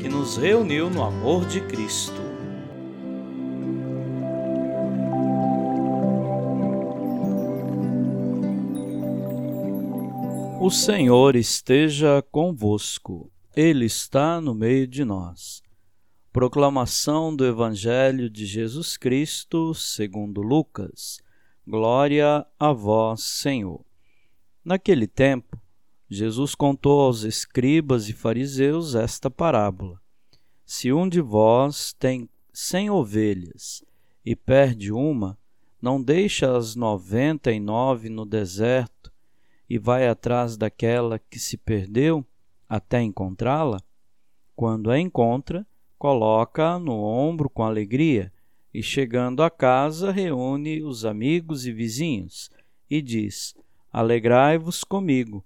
que 0.00 0.08
nos 0.08 0.36
reuniu 0.36 0.88
no 0.88 1.02
amor 1.02 1.44
de 1.46 1.60
Cristo. 1.60 2.22
O 10.60 10.70
Senhor 10.70 11.34
esteja 11.34 12.22
convosco, 12.30 13.30
Ele 13.56 13.86
está 13.86 14.40
no 14.40 14.54
meio 14.54 14.86
de 14.86 15.04
nós. 15.04 15.62
Proclamação 16.32 17.34
do 17.34 17.44
Evangelho 17.44 18.30
de 18.30 18.46
Jesus 18.46 18.96
Cristo, 18.96 19.74
segundo 19.74 20.42
Lucas. 20.42 21.20
Glória 21.66 22.46
a 22.58 22.72
vós, 22.72 23.22
Senhor. 23.22 23.84
Naquele 24.64 25.06
tempo, 25.06 25.60
Jesus 26.10 26.54
contou 26.54 27.02
aos 27.02 27.22
escribas 27.22 28.08
e 28.08 28.14
fariseus 28.14 28.94
esta 28.94 29.30
parábola: 29.30 30.00
Se 30.64 30.90
um 30.90 31.06
de 31.06 31.20
vós 31.20 31.92
tem 31.92 32.26
cem 32.50 32.88
ovelhas 32.88 33.84
e 34.24 34.34
perde 34.34 34.90
uma, 34.90 35.38
não 35.82 36.02
deixa 36.02 36.56
as 36.56 36.74
noventa 36.74 37.52
e 37.52 37.60
nove 37.60 38.08
no 38.08 38.24
deserto 38.24 39.12
e 39.68 39.78
vai 39.78 40.08
atrás 40.08 40.56
daquela 40.56 41.18
que 41.18 41.38
se 41.38 41.58
perdeu 41.58 42.24
até 42.66 43.02
encontrá-la? 43.02 43.78
Quando 44.56 44.90
a 44.90 44.98
encontra, 44.98 45.66
coloca-a 45.98 46.78
no 46.78 46.94
ombro 46.94 47.50
com 47.50 47.62
alegria 47.62 48.32
e, 48.72 48.82
chegando 48.82 49.42
a 49.42 49.50
casa, 49.50 50.10
reúne 50.10 50.82
os 50.82 51.04
amigos 51.04 51.66
e 51.66 51.72
vizinhos 51.72 52.50
e 52.88 53.02
diz: 53.02 53.54
Alegrai-vos 53.92 54.82
comigo 54.84 55.44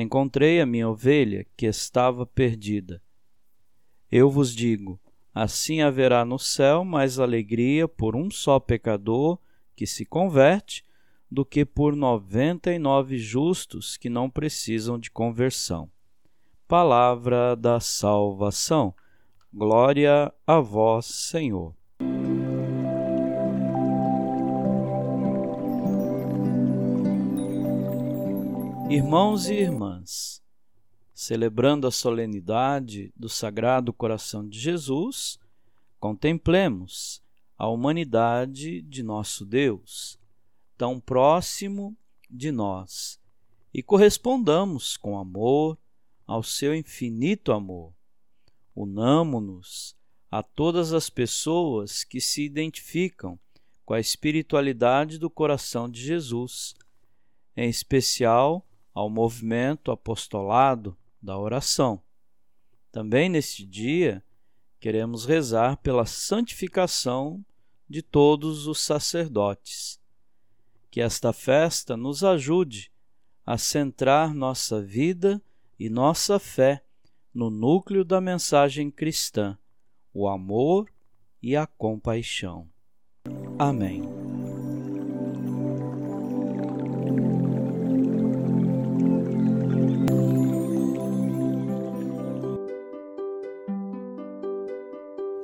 Encontrei 0.00 0.60
a 0.60 0.64
minha 0.64 0.88
ovelha 0.88 1.44
que 1.56 1.66
estava 1.66 2.24
perdida. 2.24 3.02
Eu 4.08 4.30
vos 4.30 4.54
digo: 4.54 4.96
assim 5.34 5.80
haverá 5.80 6.24
no 6.24 6.38
céu 6.38 6.84
mais 6.84 7.18
alegria 7.18 7.88
por 7.88 8.14
um 8.14 8.30
só 8.30 8.60
pecador 8.60 9.40
que 9.74 9.88
se 9.88 10.06
converte 10.06 10.84
do 11.28 11.44
que 11.44 11.64
por 11.64 11.96
noventa 11.96 12.72
e 12.72 12.78
nove 12.78 13.18
justos 13.18 13.96
que 13.96 14.08
não 14.08 14.30
precisam 14.30 15.00
de 15.00 15.10
conversão. 15.10 15.90
Palavra 16.68 17.56
da 17.56 17.80
salvação. 17.80 18.94
Glória 19.52 20.32
a 20.46 20.60
vós, 20.60 21.06
Senhor. 21.06 21.74
Irmãos 28.90 29.50
e 29.50 29.52
irmãs, 29.52 30.42
celebrando 31.12 31.86
a 31.86 31.90
solenidade 31.90 33.12
do 33.14 33.28
Sagrado 33.28 33.92
Coração 33.92 34.48
de 34.48 34.58
Jesus, 34.58 35.38
contemplemos 36.00 37.22
a 37.58 37.68
humanidade 37.68 38.80
de 38.80 39.02
nosso 39.02 39.44
Deus, 39.44 40.18
tão 40.78 40.98
próximo 40.98 41.94
de 42.30 42.50
nós, 42.50 43.20
e 43.74 43.82
correspondamos 43.82 44.96
com 44.96 45.18
amor 45.18 45.76
ao 46.26 46.42
seu 46.42 46.74
infinito 46.74 47.52
amor. 47.52 47.92
Unamo-nos 48.74 49.94
a 50.30 50.42
todas 50.42 50.94
as 50.94 51.10
pessoas 51.10 52.04
que 52.04 52.22
se 52.22 52.42
identificam 52.42 53.38
com 53.84 53.92
a 53.92 54.00
espiritualidade 54.00 55.18
do 55.18 55.28
coração 55.28 55.90
de 55.90 56.00
Jesus, 56.00 56.74
em 57.54 57.68
especial 57.68 58.64
ao 58.98 59.08
movimento 59.08 59.92
apostolado 59.92 60.96
da 61.22 61.38
oração. 61.38 62.02
Também 62.90 63.28
neste 63.28 63.64
dia, 63.64 64.24
queremos 64.80 65.24
rezar 65.24 65.76
pela 65.76 66.04
santificação 66.04 67.44
de 67.88 68.02
todos 68.02 68.66
os 68.66 68.80
sacerdotes. 68.80 70.00
Que 70.90 71.00
esta 71.00 71.32
festa 71.32 71.96
nos 71.96 72.24
ajude 72.24 72.90
a 73.46 73.56
centrar 73.56 74.34
nossa 74.34 74.82
vida 74.82 75.40
e 75.78 75.88
nossa 75.88 76.40
fé 76.40 76.82
no 77.32 77.50
núcleo 77.50 78.04
da 78.04 78.20
mensagem 78.20 78.90
cristã, 78.90 79.56
o 80.12 80.26
amor 80.26 80.92
e 81.40 81.54
a 81.54 81.68
compaixão. 81.68 82.68
Amém. 83.60 84.17